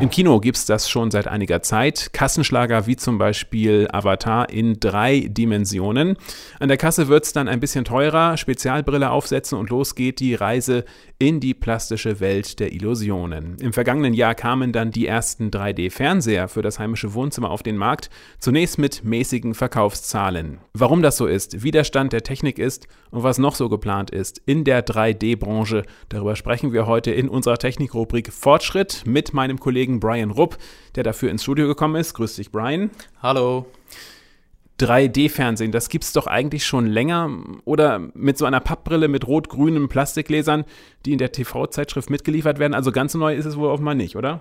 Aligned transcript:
Im 0.00 0.10
Kino 0.10 0.38
gibt 0.38 0.56
es 0.56 0.64
das 0.64 0.88
schon 0.88 1.10
seit 1.10 1.26
einiger 1.26 1.60
Zeit. 1.60 2.10
Kassenschlager 2.12 2.86
wie 2.86 2.94
zum 2.94 3.18
Beispiel 3.18 3.88
Avatar 3.90 4.48
in 4.48 4.78
drei 4.78 5.26
Dimensionen. 5.28 6.16
An 6.60 6.68
der 6.68 6.76
Kasse 6.76 7.08
wird 7.08 7.24
es 7.24 7.32
dann 7.32 7.48
ein 7.48 7.58
bisschen 7.58 7.84
teurer, 7.84 8.36
Spezialbrille 8.36 9.10
aufsetzen 9.10 9.58
und 9.58 9.70
los 9.70 9.96
geht 9.96 10.20
die 10.20 10.36
Reise 10.36 10.84
in 11.18 11.40
die 11.40 11.52
plastische 11.52 12.20
Welt 12.20 12.60
der 12.60 12.72
Illusionen. 12.72 13.56
Im 13.58 13.72
vergangenen 13.72 14.14
Jahr 14.14 14.36
kamen 14.36 14.72
dann 14.72 14.92
die 14.92 15.08
ersten 15.08 15.50
3D-Fernseher 15.50 16.46
für 16.46 16.62
das 16.62 16.78
heimische 16.78 17.12
Wohnzimmer 17.12 17.50
auf 17.50 17.64
den 17.64 17.76
Markt, 17.76 18.08
zunächst 18.38 18.78
mit 18.78 19.02
mäßigen 19.02 19.54
Verkaufszahlen. 19.54 20.58
Warum 20.74 21.02
das 21.02 21.16
so 21.16 21.26
ist, 21.26 21.64
wie 21.64 21.72
der 21.72 21.82
Stand 21.82 22.12
der 22.12 22.22
Technik 22.22 22.60
ist 22.60 22.86
und 23.10 23.24
was 23.24 23.38
noch 23.38 23.56
so 23.56 23.68
geplant 23.68 24.12
ist 24.12 24.40
in 24.46 24.62
der 24.62 24.86
3D-Branche, 24.86 25.82
darüber 26.08 26.36
sprechen 26.36 26.72
wir 26.72 26.86
heute 26.86 27.10
in 27.10 27.28
unserer 27.28 27.58
Technikrubrik 27.58 28.32
Fortschritt 28.32 29.02
mit 29.04 29.34
meinem 29.34 29.58
Kollegen 29.58 29.87
Kollegen 29.88 30.00
Brian 30.00 30.30
Rupp, 30.30 30.58
der 30.94 31.02
dafür 31.02 31.30
ins 31.30 31.42
Studio 31.42 31.66
gekommen 31.66 31.96
ist. 31.96 32.12
Grüß 32.14 32.36
dich, 32.36 32.52
Brian. 32.52 32.90
Hallo. 33.22 33.66
3D-Fernsehen, 34.80 35.72
das 35.72 35.88
gibt 35.88 36.04
es 36.04 36.12
doch 36.12 36.26
eigentlich 36.28 36.64
schon 36.64 36.86
länger. 36.86 37.30
Oder 37.64 37.98
mit 38.14 38.38
so 38.38 38.44
einer 38.44 38.60
Pappbrille 38.60 39.08
mit 39.08 39.26
rot-grünen 39.26 39.88
Plastikgläsern, 39.88 40.64
die 41.04 41.12
in 41.12 41.18
der 41.18 41.32
TV-Zeitschrift 41.32 42.10
mitgeliefert 42.10 42.58
werden. 42.58 42.74
Also 42.74 42.92
ganz 42.92 43.14
neu 43.14 43.34
ist 43.34 43.46
es 43.46 43.56
wohl 43.56 43.68
offenbar 43.68 43.94
nicht, 43.94 44.14
oder? 44.14 44.40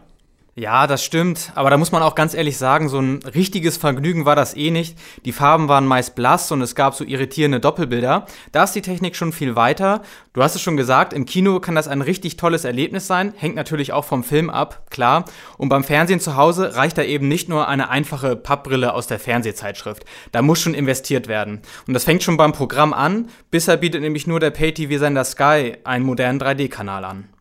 Ja, 0.60 0.88
das 0.88 1.04
stimmt. 1.04 1.52
Aber 1.54 1.70
da 1.70 1.78
muss 1.78 1.92
man 1.92 2.02
auch 2.02 2.16
ganz 2.16 2.34
ehrlich 2.34 2.58
sagen, 2.58 2.90
so 2.90 2.98
ein 2.98 3.20
richtiges 3.22 3.78
Vergnügen 3.78 4.26
war 4.26 4.36
das 4.36 4.58
eh 4.58 4.72
nicht. 4.72 4.98
Die 5.24 5.32
Farben 5.32 5.68
waren 5.68 5.86
meist 5.86 6.16
blass 6.16 6.52
und 6.52 6.64
es 6.64 6.74
gab 6.74 6.96
so 6.96 7.04
irritierende 7.04 7.60
Doppelbilder. 7.60 8.26
Da 8.54 8.64
ist 8.64 8.72
die 8.72 8.82
Technik 8.82 9.16
schon 9.16 9.34
viel 9.34 9.56
weiter. 9.56 10.02
Du 10.34 10.42
hast 10.42 10.56
es 10.56 10.62
schon 10.64 10.76
gesagt, 10.76 11.14
im 11.14 11.28
Kino 11.28 11.60
kann 11.60 11.76
das 11.76 11.88
ein 11.88 12.02
richtig 12.02 12.38
tolles 12.38 12.66
Erlebnis 12.66 13.06
sein. 13.06 13.36
Hängt 13.38 13.54
natürlich 13.54 13.94
auch 13.94 14.06
vom 14.06 14.24
Film 14.24 14.50
ab, 14.50 14.90
klar. 14.90 15.26
Und 15.60 15.70
beim 15.70 15.84
Fernsehen 15.84 16.20
zu 16.20 16.36
Hause 16.36 16.76
reicht 16.76 16.98
da 16.98 17.04
eben 17.04 17.28
nicht 17.28 17.50
nur 17.50 17.68
eine 17.68 17.92
einfache 17.92 18.36
Pappbrille 18.36 18.96
aus 18.96 19.06
der 19.06 19.20
Fernsehzeitschrift. 19.20 20.06
Da 20.32 20.42
muss 20.42 20.60
schon 20.60 20.74
investiert 20.74 21.28
werden. 21.28 21.62
Und 21.88 21.94
das 21.94 22.04
fängt 22.04 22.24
schon 22.24 22.38
beim 22.38 22.54
Programm 22.54 22.94
an. 22.94 23.28
Bisher 23.52 23.78
bietet 23.78 24.02
nämlich 24.02 24.26
nur 24.26 24.40
der 24.40 24.50
Pay-TV-Sender 24.50 25.24
Sky 25.24 25.78
einen 25.84 26.04
modernen 26.04 26.42
3D-Kanal 26.42 27.06
an. 27.06 27.37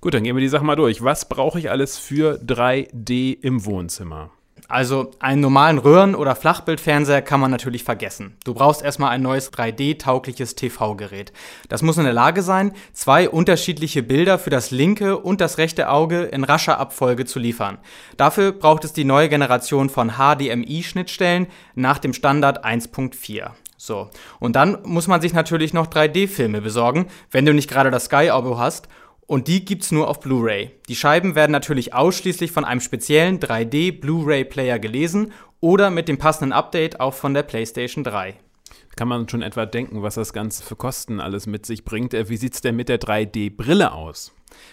Gut, 0.00 0.14
dann 0.14 0.24
gehen 0.24 0.34
wir 0.34 0.40
die 0.40 0.48
Sache 0.48 0.64
mal 0.64 0.76
durch. 0.76 1.04
Was 1.04 1.28
brauche 1.28 1.58
ich 1.58 1.70
alles 1.70 1.98
für 1.98 2.40
3D 2.40 3.38
im 3.42 3.66
Wohnzimmer? 3.66 4.30
Also 4.66 5.10
einen 5.18 5.42
normalen 5.42 5.76
Röhren- 5.76 6.14
oder 6.14 6.34
Flachbildfernseher 6.34 7.20
kann 7.20 7.40
man 7.40 7.50
natürlich 7.50 7.84
vergessen. 7.84 8.36
Du 8.44 8.54
brauchst 8.54 8.82
erstmal 8.82 9.10
ein 9.10 9.20
neues 9.20 9.52
3D-taugliches 9.52 10.54
TV-Gerät. 10.54 11.32
Das 11.68 11.82
muss 11.82 11.98
in 11.98 12.04
der 12.04 12.12
Lage 12.14 12.40
sein, 12.42 12.72
zwei 12.94 13.28
unterschiedliche 13.28 14.02
Bilder 14.02 14.38
für 14.38 14.48
das 14.48 14.70
linke 14.70 15.18
und 15.18 15.42
das 15.42 15.58
rechte 15.58 15.90
Auge 15.90 16.22
in 16.22 16.44
rascher 16.44 16.78
Abfolge 16.78 17.26
zu 17.26 17.38
liefern. 17.38 17.78
Dafür 18.16 18.52
braucht 18.52 18.84
es 18.84 18.94
die 18.94 19.04
neue 19.04 19.28
Generation 19.28 19.90
von 19.90 20.12
HDMI-Schnittstellen 20.12 21.48
nach 21.74 21.98
dem 21.98 22.14
Standard 22.14 22.64
1.4. 22.64 23.50
So. 23.76 24.08
Und 24.38 24.56
dann 24.56 24.78
muss 24.84 25.08
man 25.08 25.20
sich 25.20 25.32
natürlich 25.32 25.74
noch 25.74 25.88
3D-Filme 25.88 26.60
besorgen, 26.60 27.08
wenn 27.30 27.44
du 27.44 27.52
nicht 27.52 27.68
gerade 27.68 27.90
das 27.90 28.04
Sky-Abo 28.04 28.56
hast 28.56 28.88
und 29.30 29.46
die 29.46 29.64
gibt's 29.64 29.92
nur 29.92 30.08
auf 30.08 30.18
Blu-ray. 30.18 30.72
Die 30.88 30.96
Scheiben 30.96 31.36
werden 31.36 31.52
natürlich 31.52 31.94
ausschließlich 31.94 32.50
von 32.50 32.64
einem 32.64 32.80
speziellen 32.80 33.38
3D 33.38 34.00
Blu-ray 34.00 34.44
Player 34.44 34.80
gelesen 34.80 35.32
oder 35.60 35.90
mit 35.90 36.08
dem 36.08 36.18
passenden 36.18 36.52
Update 36.52 36.98
auch 36.98 37.14
von 37.14 37.32
der 37.32 37.44
PlayStation 37.44 38.02
3 38.02 38.34
kann 38.96 39.08
man 39.08 39.28
schon 39.28 39.42
etwa 39.42 39.66
denken, 39.66 40.02
was 40.02 40.14
das 40.14 40.32
Ganze 40.32 40.62
für 40.62 40.76
Kosten 40.76 41.20
alles 41.20 41.46
mit 41.46 41.66
sich 41.66 41.84
bringt. 41.84 42.14
Äh, 42.14 42.28
wie 42.28 42.36
sieht 42.36 42.54
es 42.54 42.60
denn 42.60 42.76
mit 42.76 42.88
der 42.88 43.00
3D-Brille 43.00 43.92
aus? 43.92 44.32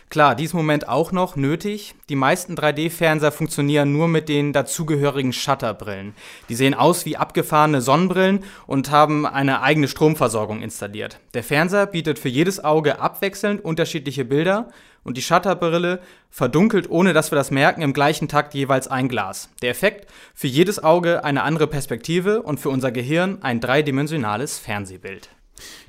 Klar, 0.09 0.36
diesen 0.36 0.58
Moment 0.58 0.88
auch 0.88 1.12
noch 1.12 1.36
nötig. 1.36 1.94
Die 2.09 2.16
meisten 2.16 2.56
3D-Fernseher 2.56 3.31
funktionieren 3.31 3.91
nur 3.91 4.08
mit 4.08 4.30
den 4.30 4.53
dazugehörigen 4.53 5.34
Shutterbrillen. 5.34 6.13
Die 6.50 6.56
sehen 6.56 6.74
aus 6.74 7.06
wie 7.06 7.18
abgefahrene 7.18 7.81
Sonnenbrillen 7.81 8.44
und 8.66 8.90
haben 8.90 9.25
eine 9.25 9.62
eigene 9.62 9.88
Stromversorgung 9.88 10.62
installiert. 10.62 11.19
Der 11.34 11.44
Fernseher 11.44 11.85
bietet 11.85 12.19
für 12.19 12.29
jedes 12.29 12.64
Auge 12.64 13.00
abwechselnd 13.00 13.64
unterschiedliche 13.64 14.25
Bilder 14.25 14.69
und 15.07 15.16
die 15.16 15.22
Shutterbrille 15.22 16.01
verdunkelt, 16.29 16.90
ohne 16.90 17.13
dass 17.13 17.31
wir 17.31 17.38
das 17.38 17.50
merken, 17.50 17.81
im 17.81 17.94
gleichen 17.94 18.28
Takt 18.28 18.53
jeweils 18.53 18.90
ein 18.90 19.07
Glas. 19.07 19.50
Der 19.62 19.72
Effekt 19.72 20.12
für 20.35 20.47
jedes 20.47 20.84
Auge 20.84 21.23
eine 21.23 21.44
andere 21.44 21.68
Perspektive 21.68 22.41
und 22.44 22.59
für 22.59 22.69
unser 22.69 22.91
Gehirn 22.91 23.38
ein 23.41 23.62
dreidimensionales 23.62 24.59
Fernsehbild. 24.59 25.29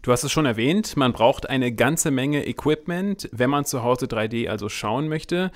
Du 0.02 0.12
hast 0.12 0.24
es 0.24 0.32
schon 0.32 0.46
erwähnt, 0.46 0.96
man 0.96 1.12
braucht 1.12 1.48
eine 1.48 1.72
ganze 1.72 2.10
Menge 2.10 2.46
Equipment, 2.46 3.28
wenn 3.32 3.50
man 3.50 3.64
zu 3.64 3.82
Hause 3.82 4.06
3D 4.06 4.48
also 4.48 4.68
schauen 4.68 5.08
möchte. 5.08 5.50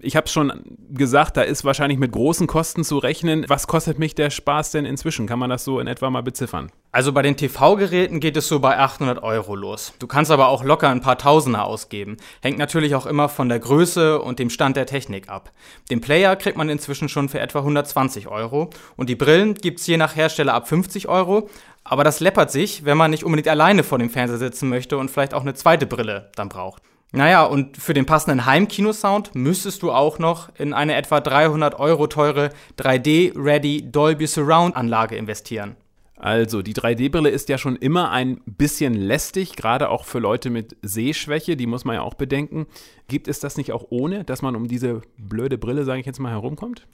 Ich 0.00 0.16
habe 0.16 0.26
es 0.26 0.32
schon 0.32 0.52
gesagt, 0.90 1.36
da 1.36 1.42
ist 1.42 1.64
wahrscheinlich 1.64 1.98
mit 1.98 2.12
großen 2.12 2.46
Kosten 2.46 2.84
zu 2.84 2.98
rechnen. 2.98 3.44
Was 3.48 3.66
kostet 3.66 3.98
mich 3.98 4.14
der 4.14 4.30
Spaß 4.30 4.70
denn 4.70 4.84
inzwischen? 4.84 5.26
Kann 5.26 5.38
man 5.38 5.50
das 5.50 5.64
so 5.64 5.80
in 5.80 5.86
etwa 5.86 6.10
mal 6.10 6.22
beziffern? 6.22 6.70
Also 6.90 7.12
bei 7.12 7.20
den 7.20 7.36
TV-Geräten 7.36 8.18
geht 8.18 8.36
es 8.38 8.48
so 8.48 8.60
bei 8.60 8.78
800 8.78 9.22
Euro 9.22 9.54
los. 9.54 9.92
Du 9.98 10.06
kannst 10.06 10.30
aber 10.30 10.48
auch 10.48 10.64
locker 10.64 10.88
ein 10.88 11.02
paar 11.02 11.18
Tausender 11.18 11.64
ausgeben. 11.64 12.16
Hängt 12.40 12.58
natürlich 12.58 12.94
auch 12.94 13.04
immer 13.04 13.28
von 13.28 13.50
der 13.50 13.58
Größe 13.58 14.20
und 14.22 14.38
dem 14.38 14.48
Stand 14.48 14.76
der 14.76 14.86
Technik 14.86 15.28
ab. 15.28 15.52
Den 15.90 16.00
Player 16.00 16.34
kriegt 16.36 16.56
man 16.56 16.70
inzwischen 16.70 17.10
schon 17.10 17.28
für 17.28 17.40
etwa 17.40 17.58
120 17.58 18.28
Euro 18.28 18.70
und 18.96 19.10
die 19.10 19.16
Brillen 19.16 19.54
gibt 19.54 19.80
es 19.80 19.86
je 19.86 19.98
nach 19.98 20.16
Hersteller 20.16 20.54
ab 20.54 20.66
50 20.66 21.08
Euro. 21.08 21.50
Aber 21.88 22.04
das 22.04 22.20
läppert 22.20 22.50
sich, 22.50 22.84
wenn 22.84 22.98
man 22.98 23.10
nicht 23.10 23.24
unbedingt 23.24 23.48
alleine 23.48 23.82
vor 23.82 23.98
dem 23.98 24.10
Fernseher 24.10 24.38
sitzen 24.38 24.68
möchte 24.68 24.98
und 24.98 25.10
vielleicht 25.10 25.32
auch 25.32 25.40
eine 25.40 25.54
zweite 25.54 25.86
Brille 25.86 26.30
dann 26.34 26.50
braucht. 26.50 26.82
Naja, 27.12 27.44
und 27.44 27.78
für 27.78 27.94
den 27.94 28.04
passenden 28.04 28.44
Heimkinosound 28.44 29.34
müsstest 29.34 29.82
du 29.82 29.92
auch 29.92 30.18
noch 30.18 30.50
in 30.56 30.74
eine 30.74 30.94
etwa 30.94 31.20
300 31.20 31.78
Euro 31.78 32.06
teure 32.06 32.50
3D-Ready 32.78 33.90
Dolby 33.90 34.26
Surround 34.26 34.76
Anlage 34.76 35.16
investieren. 35.16 35.76
Also, 36.16 36.60
die 36.60 36.74
3D-Brille 36.74 37.30
ist 37.30 37.48
ja 37.48 37.56
schon 37.56 37.76
immer 37.76 38.10
ein 38.10 38.40
bisschen 38.44 38.92
lästig, 38.92 39.56
gerade 39.56 39.88
auch 39.88 40.04
für 40.04 40.18
Leute 40.18 40.50
mit 40.50 40.76
Sehschwäche, 40.82 41.56
die 41.56 41.66
muss 41.66 41.84
man 41.84 41.94
ja 41.94 42.02
auch 42.02 42.14
bedenken. 42.14 42.66
Gibt 43.06 43.28
es 43.28 43.40
das 43.40 43.56
nicht 43.56 43.72
auch 43.72 43.86
ohne, 43.88 44.24
dass 44.24 44.42
man 44.42 44.56
um 44.56 44.68
diese 44.68 45.00
blöde 45.16 45.56
Brille, 45.56 45.84
sage 45.84 46.00
ich 46.00 46.06
jetzt 46.06 46.18
mal, 46.18 46.32
herumkommt? 46.32 46.86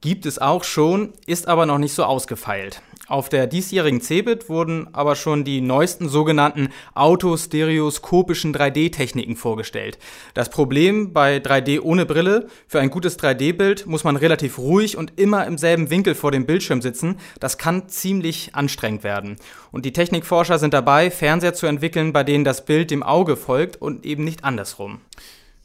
Gibt 0.00 0.24
es 0.24 0.38
auch 0.38 0.64
schon, 0.64 1.12
ist 1.26 1.46
aber 1.46 1.66
noch 1.66 1.76
nicht 1.76 1.92
so 1.92 2.04
ausgefeilt. 2.04 2.80
Auf 3.10 3.28
der 3.28 3.48
diesjährigen 3.48 4.00
CeBIT 4.00 4.48
wurden 4.48 4.86
aber 4.92 5.16
schon 5.16 5.42
die 5.42 5.60
neuesten 5.60 6.08
sogenannten 6.08 6.68
autostereoskopischen 6.94 8.54
3D-Techniken 8.54 9.34
vorgestellt. 9.34 9.98
Das 10.32 10.48
Problem 10.48 11.12
bei 11.12 11.38
3D 11.38 11.80
ohne 11.80 12.06
Brille, 12.06 12.46
für 12.68 12.78
ein 12.78 12.88
gutes 12.88 13.18
3D-Bild 13.18 13.86
muss 13.86 14.04
man 14.04 14.14
relativ 14.14 14.58
ruhig 14.58 14.96
und 14.96 15.18
immer 15.18 15.44
im 15.44 15.58
selben 15.58 15.90
Winkel 15.90 16.14
vor 16.14 16.30
dem 16.30 16.46
Bildschirm 16.46 16.82
sitzen. 16.82 17.16
Das 17.40 17.58
kann 17.58 17.88
ziemlich 17.88 18.54
anstrengend 18.54 19.02
werden. 19.02 19.38
Und 19.72 19.86
die 19.86 19.92
Technikforscher 19.92 20.60
sind 20.60 20.72
dabei, 20.72 21.10
Fernseher 21.10 21.54
zu 21.54 21.66
entwickeln, 21.66 22.12
bei 22.12 22.22
denen 22.22 22.44
das 22.44 22.64
Bild 22.64 22.92
dem 22.92 23.02
Auge 23.02 23.36
folgt 23.36 23.82
und 23.82 24.06
eben 24.06 24.22
nicht 24.22 24.44
andersrum. 24.44 25.00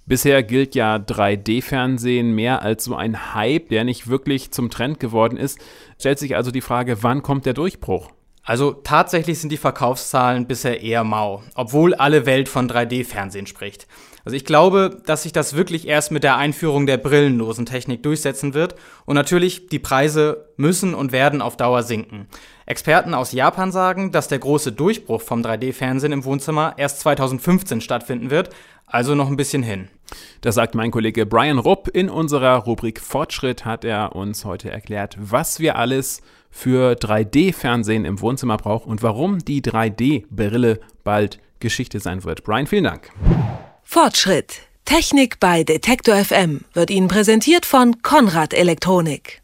Bisher 0.07 0.43
gilt 0.43 0.75
ja 0.75 0.97
3D-Fernsehen 0.97 2.35
mehr 2.35 2.61
als 2.61 2.83
so 2.83 2.95
ein 2.95 3.33
Hype, 3.33 3.69
der 3.69 3.83
nicht 3.83 4.07
wirklich 4.07 4.51
zum 4.51 4.69
Trend 4.69 4.99
geworden 4.99 5.35
ist. 5.35 5.57
Stellt 5.99 6.19
sich 6.19 6.35
also 6.35 6.51
die 6.51 6.61
Frage, 6.61 7.01
wann 7.01 7.23
kommt 7.23 7.47
der 7.47 7.53
Durchbruch? 7.53 8.11
Also 8.43 8.73
tatsächlich 8.73 9.39
sind 9.39 9.51
die 9.51 9.57
Verkaufszahlen 9.57 10.45
bisher 10.45 10.83
eher 10.83 11.03
mau, 11.03 11.41
obwohl 11.55 11.95
alle 11.95 12.27
Welt 12.27 12.47
von 12.47 12.69
3D-Fernsehen 12.69 13.47
spricht. 13.47 13.87
Also 14.23 14.35
ich 14.35 14.45
glaube, 14.45 15.01
dass 15.05 15.23
sich 15.23 15.33
das 15.33 15.55
wirklich 15.55 15.87
erst 15.87 16.11
mit 16.11 16.23
der 16.23 16.37
Einführung 16.37 16.85
der 16.85 16.97
brillenlosen 16.97 17.65
Technik 17.65 18.03
durchsetzen 18.03 18.53
wird 18.53 18.75
und 19.05 19.15
natürlich 19.15 19.67
die 19.67 19.79
Preise 19.79 20.49
müssen 20.57 20.93
und 20.93 21.11
werden 21.11 21.41
auf 21.41 21.57
Dauer 21.57 21.81
sinken. 21.81 22.27
Experten 22.67 23.15
aus 23.15 23.31
Japan 23.31 23.71
sagen, 23.71 24.11
dass 24.11 24.27
der 24.27 24.39
große 24.39 24.71
Durchbruch 24.71 25.21
vom 25.21 25.41
3D-Fernsehen 25.41 26.11
im 26.11 26.25
Wohnzimmer 26.25 26.75
erst 26.77 26.99
2015 27.01 27.81
stattfinden 27.81 28.29
wird, 28.29 28.49
also 28.85 29.15
noch 29.15 29.27
ein 29.29 29.37
bisschen 29.37 29.63
hin. 29.63 29.89
Das 30.41 30.55
sagt 30.55 30.75
mein 30.75 30.91
Kollege 30.91 31.25
Brian 31.25 31.59
Rupp. 31.59 31.87
In 31.87 32.09
unserer 32.09 32.57
Rubrik 32.57 32.99
Fortschritt 32.99 33.65
hat 33.65 33.83
er 33.83 34.15
uns 34.15 34.45
heute 34.45 34.69
erklärt, 34.69 35.17
was 35.19 35.59
wir 35.59 35.75
alles 35.75 36.21
für 36.51 36.93
3D-Fernsehen 36.93 38.05
im 38.05 38.21
Wohnzimmer 38.21 38.57
brauchen 38.57 38.89
und 38.89 39.03
warum 39.03 39.39
die 39.39 39.61
3D-Brille 39.61 40.79
bald 41.03 41.39
Geschichte 41.59 41.99
sein 41.99 42.23
wird. 42.23 42.43
Brian, 42.43 42.67
vielen 42.67 42.85
Dank. 42.85 43.11
Fortschritt. 43.83 44.61
Technik 44.85 45.39
bei 45.39 45.63
Detektor 45.63 46.15
FM 46.15 46.61
wird 46.73 46.91
Ihnen 46.91 47.07
präsentiert 47.07 47.65
von 47.65 48.03
Konrad 48.03 48.53
Elektronik. 48.53 49.41